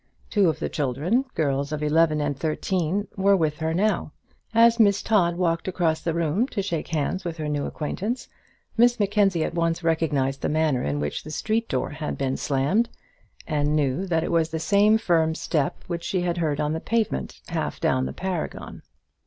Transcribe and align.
Two 0.31 0.49
of 0.49 0.57
the 0.57 0.67
children, 0.67 1.25
girls 1.35 1.71
of 1.71 1.83
eleven 1.83 2.19
and 2.21 2.35
thirteen, 2.35 3.07
were 3.17 3.37
with 3.37 3.59
her 3.59 3.71
now. 3.71 4.11
As 4.51 4.79
Miss 4.79 5.03
Todd 5.03 5.35
walked 5.35 5.67
across 5.67 6.01
the 6.01 6.15
room 6.15 6.47
to 6.47 6.63
shake 6.63 6.87
hands 6.87 7.23
with 7.23 7.37
her 7.37 7.47
new 7.47 7.67
acquaintance, 7.67 8.27
Miss 8.75 8.99
Mackenzie 8.99 9.43
at 9.43 9.53
once 9.53 9.83
recognised 9.83 10.41
the 10.41 10.49
manner 10.49 10.81
in 10.81 10.99
which 10.99 11.23
the 11.23 11.29
street 11.29 11.69
door 11.69 11.91
had 11.91 12.17
been 12.17 12.35
slammed, 12.35 12.89
and 13.45 13.75
knew 13.75 14.07
that 14.07 14.23
it 14.23 14.31
was 14.31 14.49
the 14.49 14.57
same 14.59 14.97
firm 14.97 15.35
step 15.35 15.83
which 15.85 16.03
she 16.03 16.21
had 16.21 16.37
heard 16.39 16.59
on 16.59 16.73
the 16.73 16.79
pavement 16.79 17.39
half 17.49 17.79
down 17.79 18.07
the 18.07 18.11
Paragon. 18.13 18.81